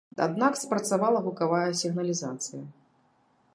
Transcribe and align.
Аднак 0.25 0.53
спрацавала 0.61 1.19
гукавая 1.27 1.69
сігналізацыя. 1.81 2.63